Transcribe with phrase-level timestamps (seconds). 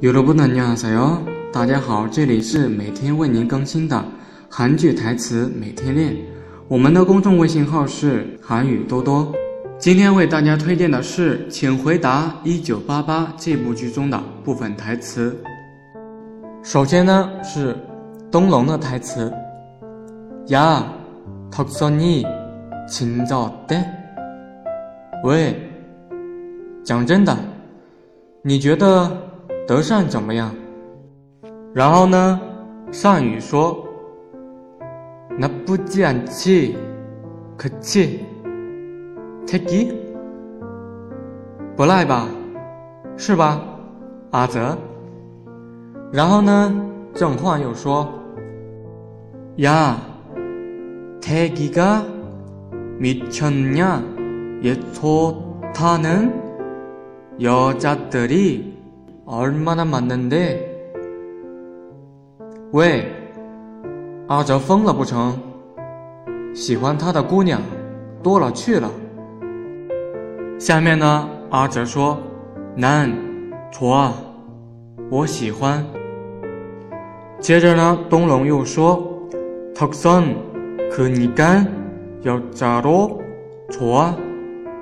[0.00, 1.18] 有的不能念啥哟！
[1.50, 4.04] 大家好，这里是每天为您更新的
[4.50, 6.14] 韩剧台词，每天练。
[6.68, 9.32] 我们的公众微信号是韩语多多。
[9.78, 15.34] 今天为大家推荐的是《请回答一九八八》这部剧中的部分台词。
[16.62, 17.74] 首先呢是
[18.30, 19.32] 东龙的台词
[20.48, 20.84] 呀，
[21.50, 22.22] 听说你
[22.86, 23.82] 清早的，
[25.24, 25.58] 喂，
[26.84, 27.34] 讲真的，
[28.42, 29.22] 你觉得？
[29.66, 30.54] 德善怎么样？
[31.74, 32.40] 然后呢？
[32.92, 33.84] 善宇说
[35.36, 36.76] ：“那不讲气，
[37.56, 38.20] 可气，
[39.44, 39.92] 太极，
[41.76, 42.28] 不赖吧？
[43.16, 43.60] 是吧，
[44.30, 44.78] 阿泽？”
[46.12, 46.86] 然后呢？
[47.12, 48.08] 正焕又说
[49.56, 49.96] ：“呀，
[51.20, 52.00] 太极个，
[53.00, 53.84] 年轻人
[54.62, 55.34] 也做
[55.74, 56.08] 他的，
[57.40, 58.60] 여자들 이。
[59.26, 60.36] ”奥尔玛纳马嫩德，
[62.70, 63.04] 喂，
[64.28, 65.36] 阿哲疯了不成？
[66.54, 67.60] 喜欢他的姑娘
[68.22, 68.88] 多了去了。
[70.60, 72.16] 下面呢，阿哲说
[72.76, 73.12] ：“难，
[73.72, 74.12] 错，
[75.10, 75.84] 我喜欢。”
[77.42, 79.02] 接着呢，东龙又说
[79.74, 80.36] ：“桃森，
[80.88, 81.66] 可尼干
[82.22, 83.20] 要咋多
[83.70, 84.14] 错？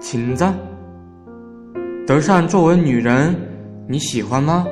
[0.00, 0.44] 裙子。”
[2.04, 3.51] 德善作为女人。
[3.88, 4.64] 你喜欢吗？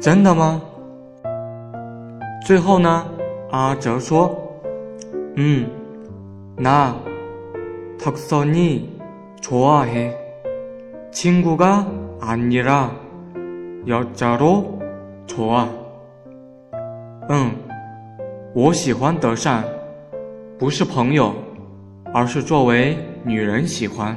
[0.00, 0.62] 真的吗？
[2.46, 3.06] 最后呢？
[3.50, 4.34] 阿哲说
[5.36, 5.68] ：“嗯，
[6.56, 6.94] 나
[7.98, 8.80] 덕선이
[9.42, 10.10] 좋아해
[11.12, 11.84] 친구가
[12.20, 12.88] 아니라
[13.86, 14.64] 여자로
[15.26, 15.66] 좋아.”
[17.28, 17.52] 嗯，
[18.54, 19.62] 我喜欢德善，
[20.58, 21.34] 不是朋友，
[22.14, 24.16] 而是作为女人喜欢。